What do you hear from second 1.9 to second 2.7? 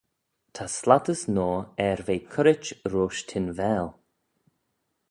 ve currit